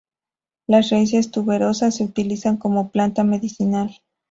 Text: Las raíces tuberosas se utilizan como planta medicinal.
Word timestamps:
Las 0.65 0.89
raíces 0.89 1.29
tuberosas 1.29 1.97
se 1.97 2.03
utilizan 2.03 2.57
como 2.57 2.89
planta 2.89 3.23
medicinal. 3.23 4.01